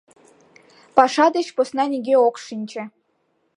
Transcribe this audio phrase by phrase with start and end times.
[0.97, 2.83] Паша деч посна нигӧ ок шинче.